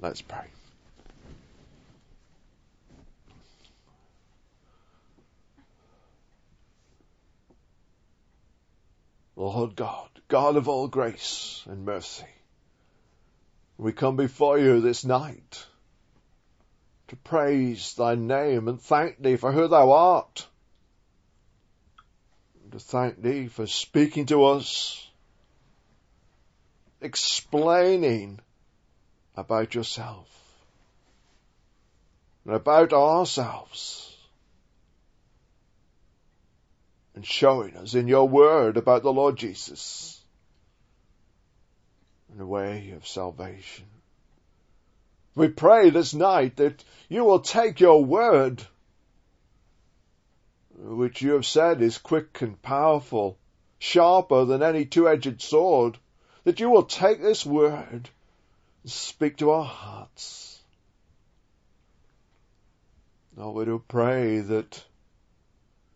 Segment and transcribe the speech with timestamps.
[0.00, 0.46] Let's pray.
[9.36, 12.26] Lord God, God of all grace and mercy,
[13.76, 15.66] we come before you this night
[17.08, 20.46] to praise thy name and thank thee for who thou art.
[22.70, 25.10] To thank thee for speaking to us,
[27.00, 28.40] explaining
[29.40, 30.28] about yourself
[32.44, 34.16] and about ourselves
[37.14, 40.22] and showing us in your word about the Lord Jesus
[42.30, 43.86] and the way of salvation.
[45.34, 48.62] We pray this night that you will take your word,
[50.76, 53.38] which you have said is quick and powerful,
[53.78, 55.96] sharper than any two-edged sword,
[56.44, 58.10] that you will take this word
[58.84, 60.60] speak to our hearts.
[63.36, 64.84] Lord, we do pray that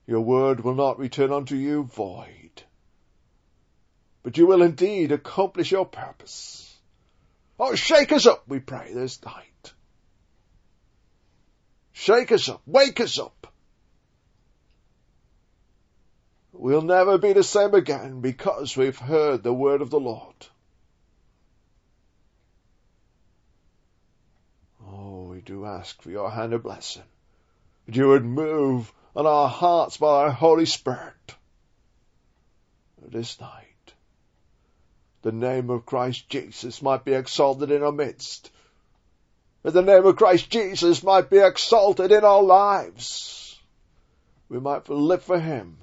[0.07, 2.63] your word will not return unto you void,
[4.23, 6.75] but you will indeed accomplish your purpose.
[7.59, 9.73] Oh, shake us up, we pray, this night.
[11.93, 13.47] Shake us up, wake us up.
[16.53, 20.35] We'll never be the same again because we've heard the word of the Lord.
[24.87, 27.03] Oh, we do ask for your hand of blessing.
[27.87, 31.35] That you would move on our hearts by our Holy Spirit
[33.07, 33.75] this night
[35.25, 38.51] the name of Christ Jesus might be exalted in our midst.
[39.63, 43.59] That the name of Christ Jesus might be exalted in our lives.
[44.51, 45.79] We might live for Him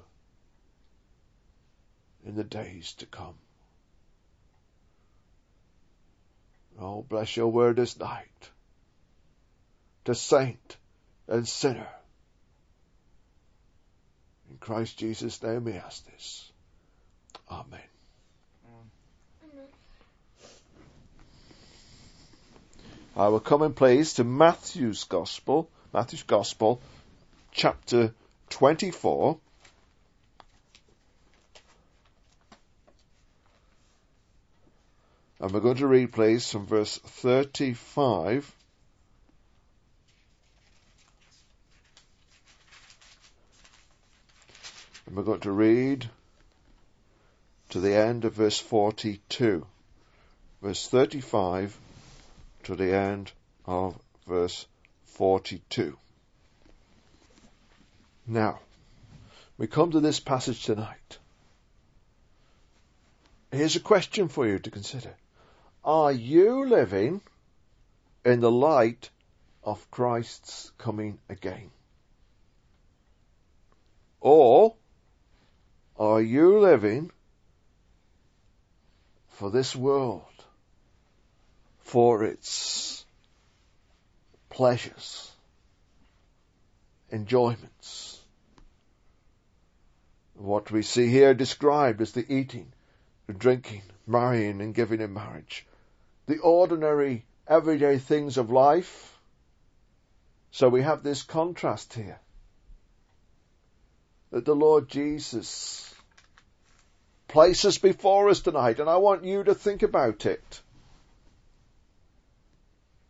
[2.24, 3.34] in the days to come.
[6.80, 8.50] Oh, bless your word this night
[10.04, 10.76] to saint
[11.28, 11.88] and sinner.
[14.50, 16.50] In Christ Jesus' name we ask this.
[17.50, 17.80] Amen.
[23.14, 26.80] I will come in place to Matthew's Gospel, Matthew's Gospel,
[27.52, 28.14] chapter
[28.48, 29.38] 24.
[35.40, 38.54] And we're going to read, please, from verse 35
[45.12, 46.08] and we're going to read
[47.68, 49.66] to the end of verse 42.
[50.62, 51.78] Verse 35
[52.62, 53.30] to the end
[53.66, 54.66] of verse
[55.04, 55.98] 42.
[58.26, 58.60] Now,
[59.58, 61.18] we come to this passage tonight.
[63.50, 65.14] Here's a question for you to consider.
[65.84, 67.20] Are you living
[68.24, 69.10] in the light
[69.62, 71.70] of Christ's coming again?
[74.18, 74.76] Or
[76.02, 77.10] are you living
[79.28, 80.22] for this world?
[81.92, 83.04] for its
[84.48, 85.30] pleasures,
[87.10, 88.18] enjoyments.
[90.32, 92.72] What we see here described as the eating,
[93.26, 95.66] the drinking, marrying and giving in marriage.
[96.24, 99.18] The ordinary, everyday things of life.
[100.50, 102.20] So we have this contrast here.
[104.30, 105.91] That the Lord Jesus
[107.32, 110.60] places before us tonight, and I want you to think about it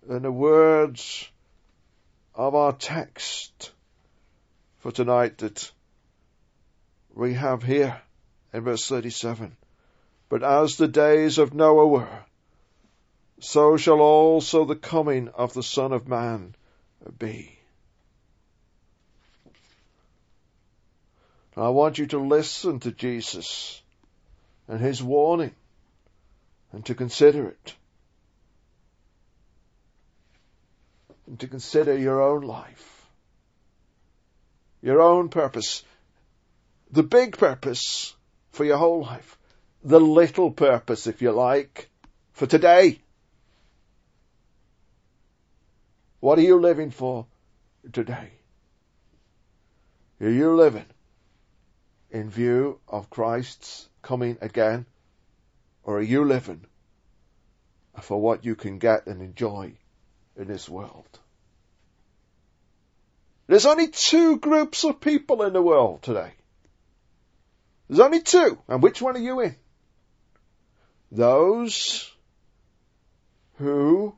[0.08, 1.28] in the words
[2.32, 3.72] of our text
[4.78, 5.72] for tonight that
[7.12, 8.00] we have here
[8.52, 9.56] in verse 37.
[10.28, 12.24] But as the days of Noah were,
[13.40, 16.54] so shall also the coming of the Son of Man
[17.18, 17.58] be.
[21.56, 23.81] I want you to listen to Jesus
[24.72, 25.54] and his warning
[26.72, 27.74] and to consider it.
[31.26, 33.06] and to consider your own life,
[34.82, 35.82] your own purpose,
[36.90, 38.14] the big purpose
[38.50, 39.38] for your whole life,
[39.82, 41.88] the little purpose, if you like,
[42.32, 43.00] for today.
[46.20, 47.26] What are you living for
[47.92, 48.30] today?
[50.20, 50.91] Are you living
[52.12, 54.86] in view of Christ's coming again?
[55.82, 56.64] Or are you living
[58.00, 59.74] for what you can get and enjoy
[60.36, 61.18] in this world.
[63.46, 66.32] There's only two groups of people in the world today.
[67.88, 68.58] There's only two.
[68.68, 69.56] And which one are you in?
[71.10, 72.10] Those
[73.58, 74.14] who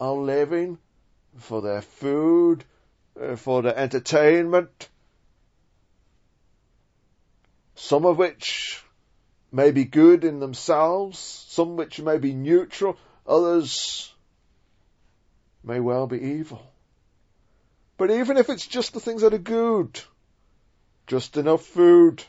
[0.00, 0.78] are living
[1.38, 2.64] for their food,
[3.20, 4.88] uh, for their entertainment,
[7.74, 8.82] some of which
[9.52, 14.12] may be good in themselves, some which may be neutral, others
[15.62, 16.70] may well be evil.
[17.96, 20.00] But even if it's just the things that are good,
[21.06, 22.24] just enough food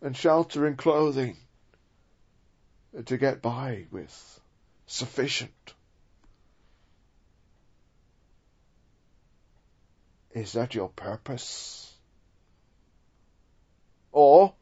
[0.00, 1.36] and shelter and clothing
[3.04, 4.40] to get by with,
[4.86, 5.74] sufficient.
[10.32, 11.89] Is that your purpose?
[14.12, 14.54] Or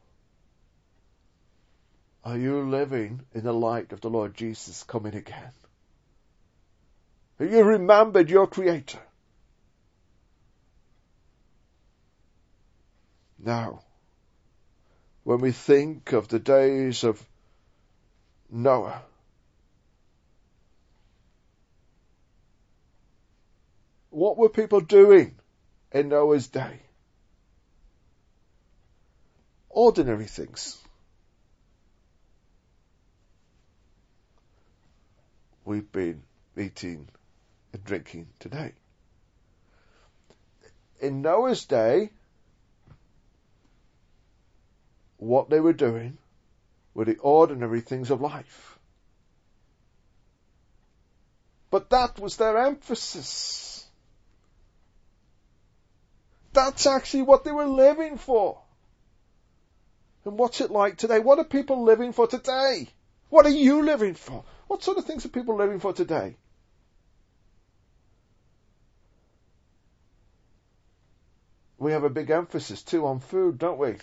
[2.23, 5.51] are you living in the light of the Lord Jesus coming again?
[7.39, 8.99] Have you remembered your Creator?
[13.39, 13.81] Now,
[15.23, 17.25] when we think of the days of
[18.49, 19.01] Noah,
[24.09, 25.35] what were people doing
[25.91, 26.81] in Noah's day?
[29.69, 30.77] Ordinary things.
[35.63, 36.23] We've been
[36.57, 37.07] eating
[37.73, 38.73] and drinking today.
[40.99, 42.09] In Noah's day,
[45.17, 46.17] what they were doing
[46.93, 48.79] were the ordinary things of life.
[51.69, 53.85] But that was their emphasis.
[56.51, 58.59] That's actually what they were living for.
[60.29, 61.17] And what's it like today?
[61.17, 62.87] What are people living for today?
[63.29, 64.43] What are you living for?
[64.67, 66.35] What sort of things are people living for today?
[71.79, 73.95] We have a big emphasis too on food, don't we?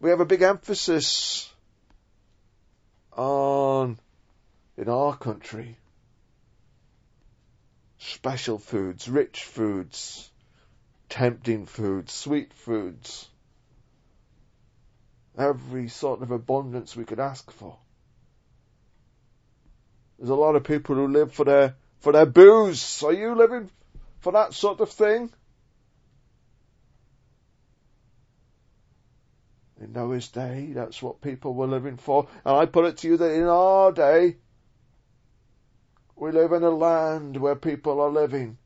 [0.00, 1.50] We have a big emphasis
[3.16, 3.98] on,
[4.76, 5.78] in our country,
[7.96, 10.30] special foods, rich foods,
[11.08, 13.26] tempting foods, sweet foods,
[15.40, 17.78] every sort of abundance we could ask for.
[20.18, 23.02] There's a lot of people who live for their for their booze.
[23.02, 23.70] Are you living
[24.20, 25.30] for that sort of thing?
[29.80, 32.28] In Noah's day, that's what people were living for.
[32.44, 34.36] And I put it to you that in our day,
[36.16, 38.58] we live in a land where people are living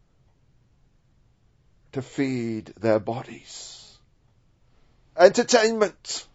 [1.92, 3.96] to feed their bodies.
[5.16, 6.26] Entertainment.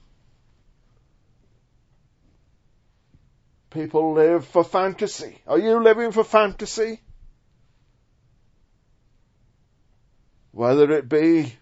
[3.70, 5.38] People live for fantasy.
[5.46, 7.02] Are you living for fantasy?
[10.52, 11.56] Whether it be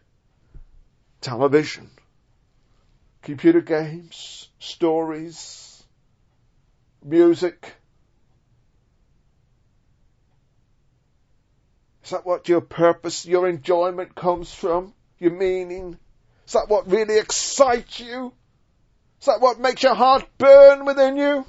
[1.19, 1.89] television,
[3.21, 5.83] computer games, stories,
[7.03, 7.73] music.
[12.05, 14.93] Is that what your purpose, your enjoyment comes from?
[15.19, 15.97] Your meaning?
[16.45, 18.31] Is that what really excites you?
[19.19, 21.45] Is that what makes your heart burn within you?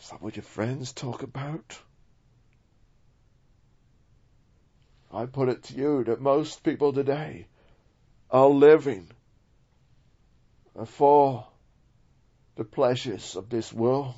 [0.00, 1.78] Is that what your friends talk about?
[5.12, 7.46] I put it to you that most people today
[8.30, 9.08] are living
[10.86, 11.46] for
[12.56, 14.14] the pleasures of this world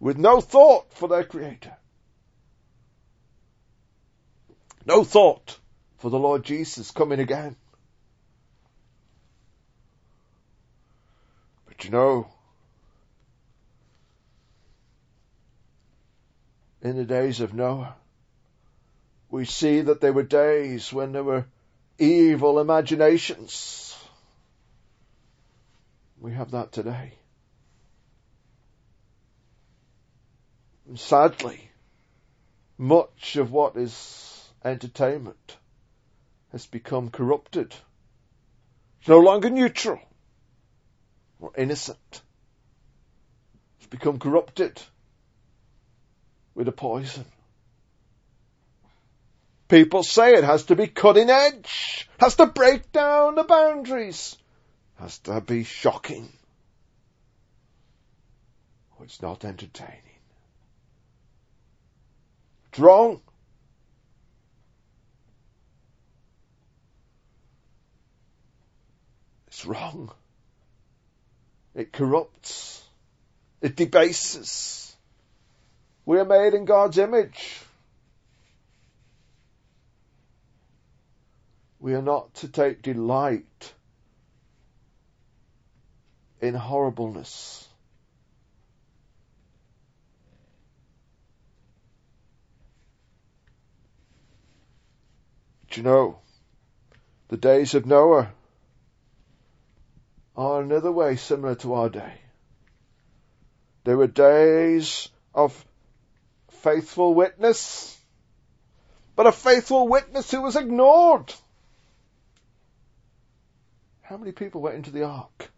[0.00, 1.76] with no thought for their Creator.
[4.86, 5.58] No thought
[5.98, 7.56] for the Lord Jesus coming again.
[11.66, 12.28] But you know,
[16.82, 17.94] in the days of Noah,
[19.30, 21.46] we see that there were days when there were
[21.98, 23.96] evil imaginations.
[26.20, 27.14] We have that today.
[30.86, 31.70] And sadly,
[32.78, 35.56] much of what is entertainment
[36.52, 37.74] has become corrupted.
[39.00, 40.00] It's no longer neutral
[41.40, 42.22] or innocent.
[43.78, 44.80] It's become corrupted
[46.58, 47.24] with a poison.
[49.68, 54.36] People say it has to be cutting edge, has to break down the boundaries,
[54.98, 56.28] has to be shocking.
[58.98, 60.02] Oh, it's not entertaining.
[62.70, 63.20] It's wrong.
[69.46, 70.10] It's wrong.
[71.76, 72.82] It corrupts.
[73.60, 74.87] It debases.
[76.08, 77.60] We are made in God's image.
[81.78, 83.74] We are not to take delight
[86.40, 87.68] in horribleness.
[95.70, 96.20] Do you know,
[97.28, 98.30] the days of Noah
[100.34, 102.14] are another way similar to our day.
[103.84, 105.66] They were days of
[106.58, 107.98] faithful witness,
[109.16, 111.32] but a faithful witness who was ignored.
[114.02, 115.50] How many people went into the ark?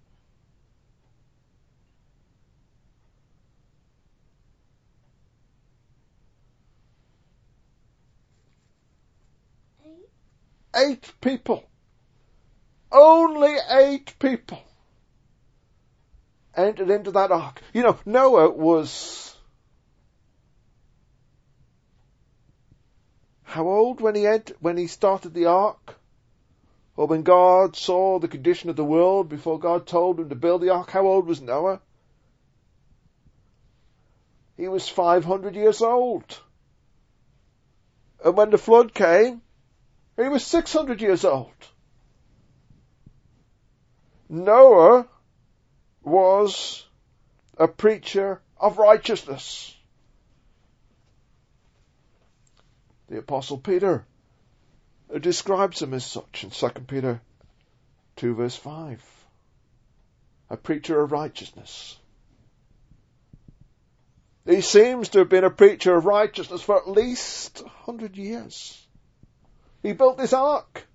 [10.74, 11.12] Eight.
[11.20, 11.68] People.
[12.92, 14.62] Only eight people
[16.56, 17.60] entered into that ark.
[17.72, 19.29] You know, Noah was
[23.50, 25.96] how old when he ent- when he started the ark?
[26.96, 30.60] Or when God saw the condition of the world before God told him to build
[30.60, 31.80] the ark, how old was Noah?
[34.56, 36.38] He was 500 years old.
[38.24, 39.42] And when the flood came,
[40.16, 41.50] he was 600 years old.
[44.28, 45.08] Noah
[46.04, 46.86] was
[47.56, 49.74] a preacher of righteousness.
[53.10, 54.06] The apostle Peter
[55.18, 57.20] describes him as such in 2 Peter
[58.16, 59.26] 2 verse 5.
[60.50, 61.98] A preacher of righteousness.
[64.46, 68.86] He seems to have been a preacher of righteousness for at least 100 years.
[69.82, 70.86] He built this ark.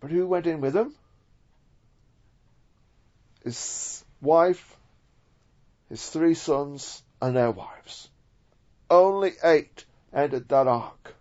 [0.00, 0.94] But who went in with him?
[3.44, 4.78] His wife,
[5.90, 8.08] his three sons, and their wives.
[8.90, 11.14] Only eight entered that ark.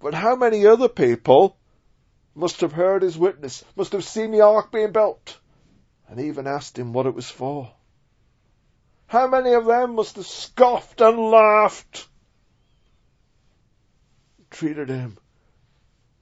[0.00, 1.56] But how many other people
[2.34, 5.38] must have heard his witness, must have seen the ark being built,
[6.08, 7.72] and even asked him what it was for?
[9.08, 12.06] How many of them must have scoffed and laughed,
[14.50, 15.16] treated him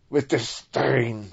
[0.08, 1.32] with disdain?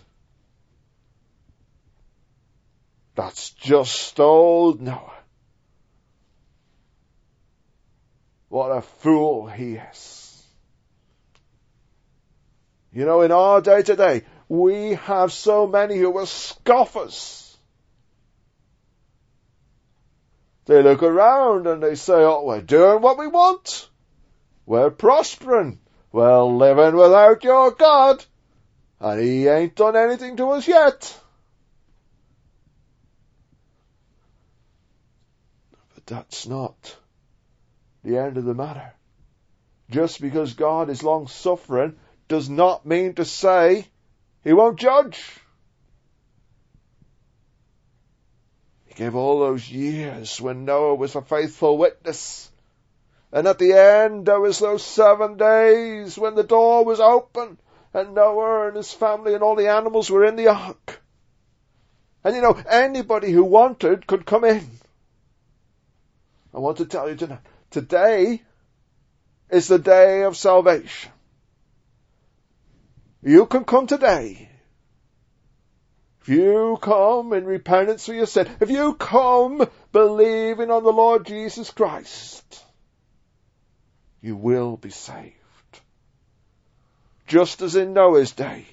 [3.15, 5.22] That's just old Noah.
[8.53, 10.45] What a fool he is.
[12.91, 17.57] You know, in our day today, we have so many who are scoffers.
[20.65, 23.89] They look around and they say, oh, we're doing what we want.
[24.67, 25.79] We're prospering.
[26.11, 28.23] We're living without your God.
[28.99, 31.19] And he ain't done anything to us yet.
[35.95, 36.97] But that's not
[38.03, 38.93] the end of the matter.
[39.89, 41.95] Just because God is long suffering
[42.27, 43.87] does not mean to say
[44.43, 45.23] he won't judge.
[48.85, 52.51] He gave all those years when Noah was a faithful witness.
[53.31, 57.57] And at the end, there was those seven days when the door was open
[57.93, 61.01] and Noah and his family and all the animals were in the ark.
[62.23, 64.69] And you know, anybody who wanted could come in.
[66.53, 67.39] I want to tell you tonight,
[67.73, 68.41] today
[69.49, 71.11] is the day of salvation.
[73.21, 74.49] You can come today.
[76.21, 81.25] If you come in repentance for your sin, if you come believing on the Lord
[81.25, 82.63] Jesus Christ,
[84.21, 85.33] you will be saved.
[87.27, 88.65] Just as in Noah's day.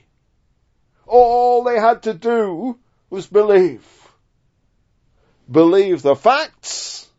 [1.07, 2.79] All they had to do
[3.09, 3.85] was believe.
[5.51, 7.10] Believe the facts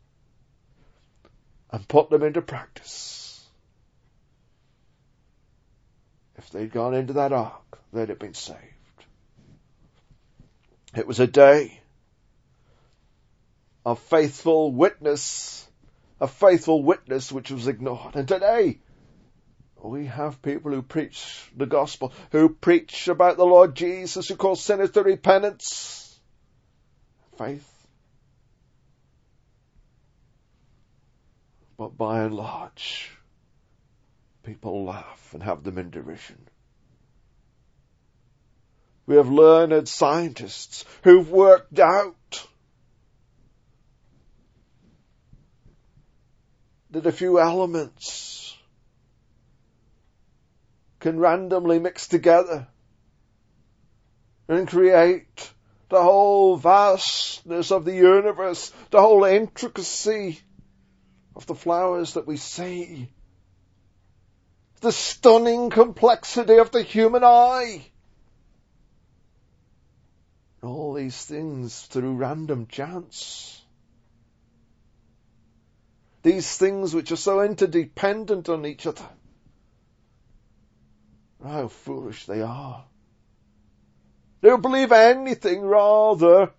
[1.72, 3.44] and put them into practice.
[6.38, 8.60] If they'd gone into that ark, they'd have been saved.
[10.96, 11.80] It was a day
[13.86, 15.68] of faithful witness,
[16.20, 18.16] a faithful witness which was ignored.
[18.16, 18.80] And today,
[19.82, 24.56] we have people who preach the gospel, who preach about the Lord Jesus, who call
[24.56, 26.20] sinners to repentance,
[27.38, 27.71] faith.
[31.82, 33.10] But by and large,
[34.44, 36.48] people laugh and have them in derision.
[39.08, 42.48] We have learned scientists who've worked out
[46.92, 48.56] that a few elements
[51.00, 52.68] can randomly mix together
[54.48, 55.52] and create
[55.90, 60.42] the whole vastness of the universe, the whole intricacy
[61.36, 63.10] of the flowers that we see,
[64.82, 67.86] the stunning complexity of the human eye.
[70.64, 73.62] All these things through random chance.
[76.24, 79.08] These things which are so interdependent on each other.
[81.44, 82.86] How foolish they are.
[84.42, 86.52] They don't believe anything rather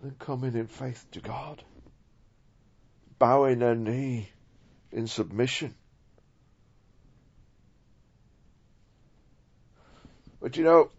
[0.00, 1.62] than coming in faith to God,
[3.18, 4.28] bowing their knee
[4.92, 5.74] in submission.
[10.40, 10.90] But you know,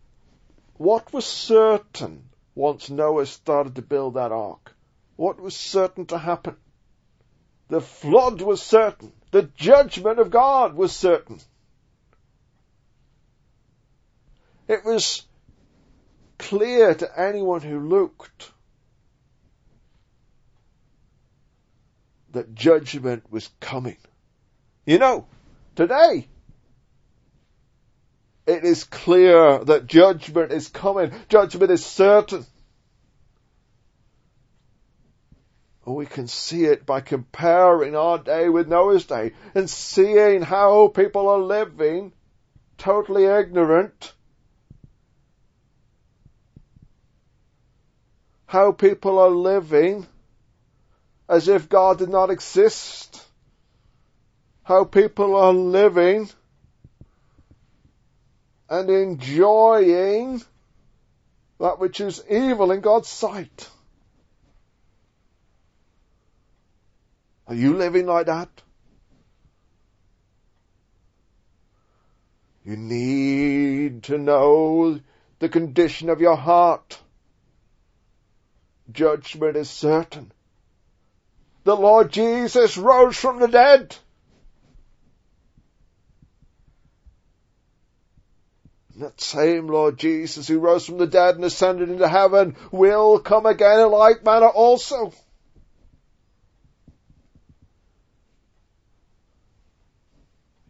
[0.78, 4.74] what was certain once Noah started to build that ark?
[5.16, 6.58] What was certain to happen?
[7.68, 9.12] The flood was certain.
[9.32, 11.40] The judgment of God was certain.
[14.68, 15.24] It was
[16.38, 18.52] clear to anyone who looked
[22.36, 23.98] that judgment was coming.
[24.86, 25.26] You know,
[25.76, 26.28] today,
[28.46, 31.12] it is clear that judgment is coming.
[31.30, 32.46] Judgment is certain.
[35.86, 41.30] We can see it by comparing our day with Noah's day and seeing how people
[41.30, 42.12] are living
[42.78, 44.14] totally ignorant.
[48.48, 50.08] How people are living
[51.28, 53.24] as if God did not exist.
[54.64, 56.30] How people are living
[58.70, 60.42] and enjoying
[61.60, 63.70] that which is evil in God's sight.
[67.48, 68.50] Are you living like that?
[72.66, 75.00] You need to know
[75.38, 77.00] the condition of your heart.
[78.92, 80.32] Judgment is certain.
[81.66, 83.96] The Lord Jesus rose from the dead.
[88.98, 93.48] That same Lord Jesus who rose from the dead and ascended into heaven will come
[93.48, 95.12] again in like manner also.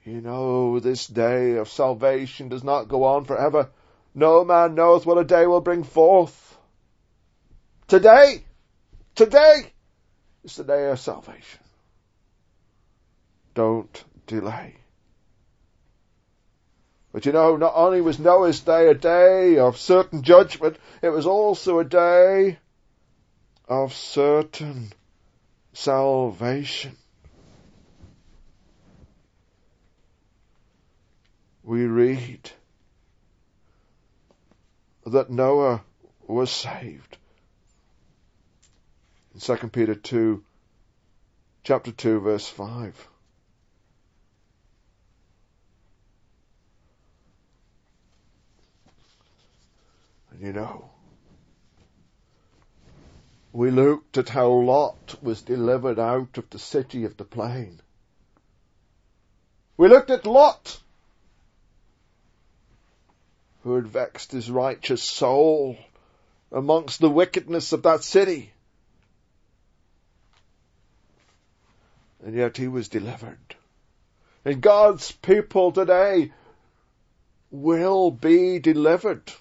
[0.06, 3.70] You know, this day of salvation does not go on forever.
[4.14, 6.58] No man knoweth what a day will bring forth.
[7.88, 8.46] Today,
[9.14, 9.74] today
[10.46, 11.60] is the day of salvation.
[13.56, 14.76] Don't delay.
[17.12, 21.26] But you know, not only was Noah's day a day of certain judgment, it was
[21.26, 22.60] also a day
[23.68, 24.92] of certain
[25.74, 26.96] salvation.
[31.64, 32.52] We read
[35.06, 35.82] that Noah
[36.28, 37.18] was saved.
[39.36, 40.42] In 2 Peter 2,
[41.66, 43.08] chapter 2, verse 5.
[50.32, 50.90] And you know,
[53.52, 57.82] we looked at how Lot was delivered out of the city of the plain.
[59.76, 60.80] We looked at Lot,
[63.64, 65.78] who had vexed his righteous soul
[66.54, 68.54] amongst the wickedness of that city.
[72.26, 73.56] And yet he was delivered.
[74.44, 76.34] And God's people today
[77.52, 79.32] will be delivered.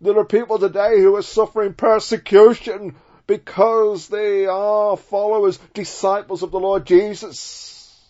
[0.00, 2.94] There are people today who are suffering persecution
[3.26, 8.00] because they are followers, disciples of the Lord Jesus.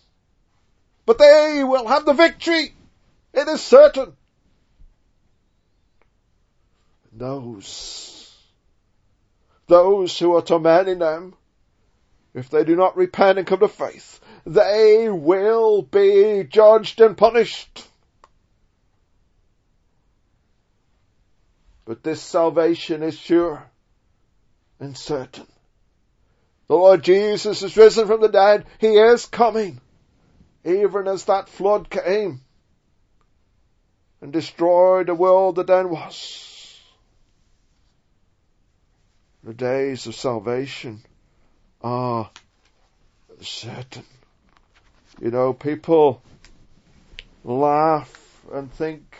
[1.07, 2.75] But they will have the victory.
[3.33, 4.13] It is certain.
[7.15, 8.31] Those,
[9.69, 11.35] those who are tormenting them,
[12.35, 17.87] if they do not repent and come to faith, they will be judged and punished.
[21.85, 23.63] But this salvation is sure
[24.81, 25.47] and certain.
[26.69, 28.65] The Lord Jesus is risen from the dead.
[28.79, 29.81] He is coming.
[30.65, 32.41] Even as that flood came
[34.21, 36.81] and destroyed the world that then was.
[39.45, 41.03] The days of salvation
[41.83, 42.31] are
[43.41, 44.05] certain.
[45.21, 46.23] You know, people
[47.45, 49.17] laugh and think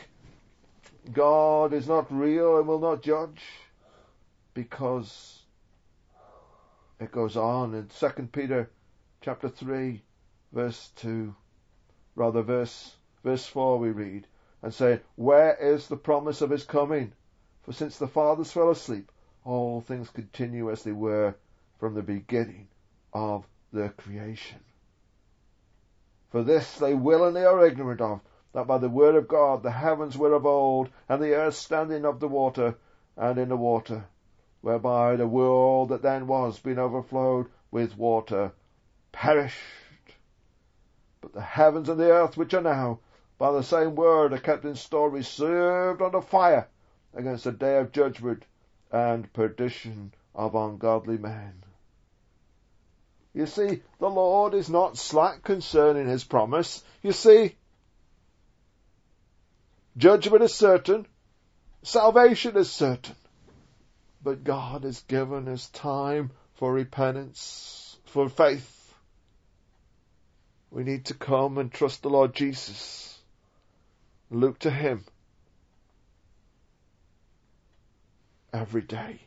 [1.13, 3.43] God is not real and will not judge
[4.55, 5.41] because
[7.01, 8.71] it goes on in 2 Peter
[9.21, 10.01] chapter 3
[10.53, 11.35] verse 2
[12.15, 12.95] rather verse
[13.25, 14.27] verse 4 we read
[14.63, 17.13] and say where is the promise of his coming
[17.63, 19.11] for since the fathers fell asleep
[19.45, 21.35] all things continue as they were
[21.83, 22.69] from the beginning
[23.13, 24.61] of the creation
[26.31, 28.21] for this they willingly are ignorant of
[28.53, 32.05] that by the word of God the heavens were of old, and the earth standing
[32.05, 32.77] of the water,
[33.17, 34.05] and in the water,
[34.61, 38.53] whereby the world that then was, being overflowed with water,
[39.11, 39.59] perished.
[41.21, 43.01] But the heavens and the earth which are now,
[43.39, 46.69] by the same word, are kept in store, reserved under fire,
[47.15, 48.45] against the day of judgment
[48.91, 51.62] and perdition of ungodly men.
[53.35, 56.85] You see, the Lord is not slack concerning his promise.
[57.03, 57.57] You see,
[59.97, 61.07] judgment is certain,
[61.83, 63.17] salvation is certain,
[64.23, 68.95] but God has given us time for repentance, for faith.
[70.71, 73.19] We need to come and trust the Lord Jesus.
[74.31, 75.05] Look to Him
[78.53, 79.21] every day.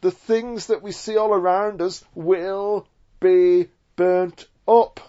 [0.00, 2.86] The things that we see all around us will
[3.20, 5.00] be burnt up.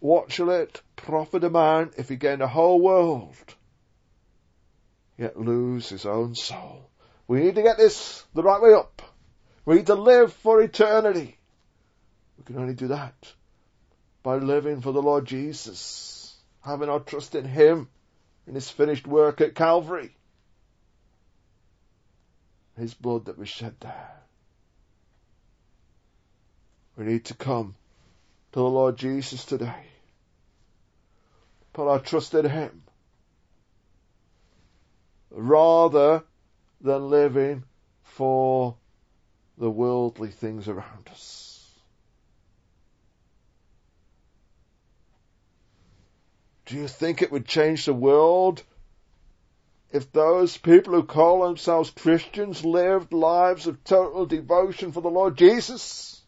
[0.00, 3.36] What shall it profit a man if he gain the whole world,
[5.16, 6.90] yet lose his own soul?
[7.28, 9.00] We need to get this the right way up.
[9.64, 11.38] We need to live for eternity.
[12.36, 13.32] We can only do that
[14.24, 17.88] by living for the Lord Jesus, having our trust in Him,
[18.46, 20.14] in His finished work at Calvary,
[22.76, 24.10] His blood that was shed there.
[26.96, 27.74] We need to come
[28.52, 29.86] to the Lord Jesus today.
[31.72, 32.82] Put our trust in Him.
[35.30, 36.22] Rather
[36.82, 37.64] than living
[38.02, 38.76] for
[39.56, 41.51] the worldly things around us.
[46.72, 48.62] Do you think it would change the world
[49.90, 55.36] if those people who call themselves Christians lived lives of total devotion for the Lord
[55.36, 56.22] Jesus?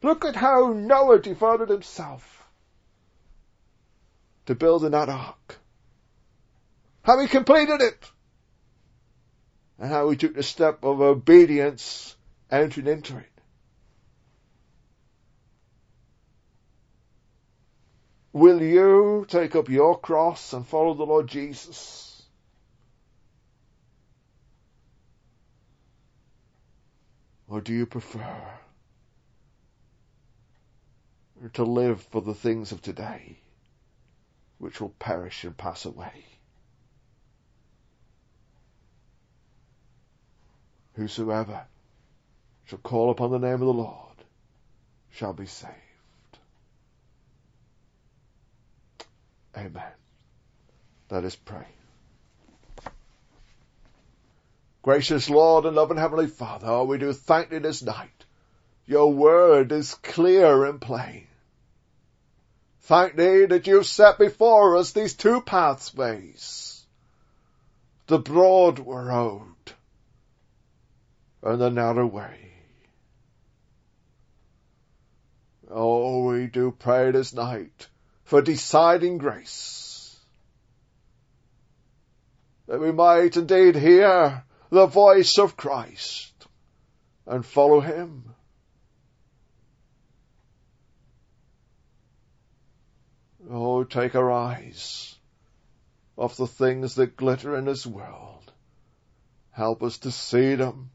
[0.00, 2.46] Look at how Noah devoted himself
[4.46, 5.58] to building that ark.
[7.02, 8.10] How he completed it.
[9.76, 12.14] And how he took the step of obedience
[12.48, 13.33] entering into it.
[18.34, 22.20] Will you take up your cross and follow the Lord Jesus?
[27.46, 28.42] Or do you prefer
[31.52, 33.38] to live for the things of today,
[34.58, 36.24] which will perish and pass away?
[40.94, 41.66] Whosoever
[42.64, 44.16] shall call upon the name of the Lord
[45.12, 45.83] shall be saved.
[49.56, 49.92] Amen.
[51.10, 51.66] Let us pray.
[54.82, 58.24] Gracious Lord and loving Heavenly Father, we do thank Thee this night.
[58.86, 61.26] Your word is clear and plain.
[62.82, 66.84] Thank Thee that You've set before us these two pathways.
[68.08, 69.54] The broad road
[71.42, 72.52] and the narrow way.
[75.70, 77.88] Oh, we do pray this night
[78.24, 80.18] for deciding grace.
[82.66, 86.32] That we might indeed hear the voice of Christ
[87.26, 88.34] and follow him.
[93.50, 95.14] Oh, take our eyes
[96.16, 98.50] off the things that glitter in this world.
[99.50, 100.90] Help us to see them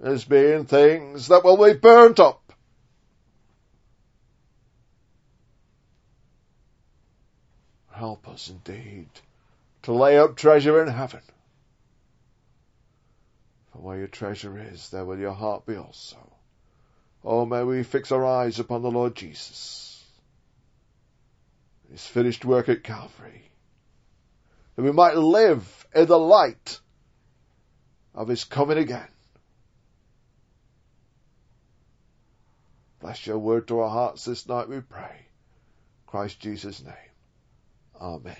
[0.00, 2.45] as being things that will be burnt up
[7.96, 9.08] Help us indeed
[9.82, 11.22] to lay up treasure in heaven.
[13.72, 16.18] For where your treasure is, there will your heart be also.
[17.24, 20.04] Oh, may we fix our eyes upon the Lord Jesus.
[21.90, 23.50] His finished work at Calvary.
[24.74, 26.80] That we might live in the light
[28.14, 29.08] of His coming again.
[33.00, 35.28] Bless your word to our hearts this night, we pray.
[36.06, 37.05] Christ Jesus' name.
[38.00, 38.36] Amen.